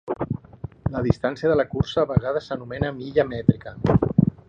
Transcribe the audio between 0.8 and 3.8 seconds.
La distància de la cursa a vegades s'anomena milla mètrica.